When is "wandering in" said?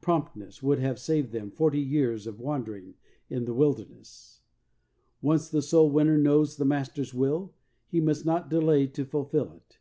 2.40-3.44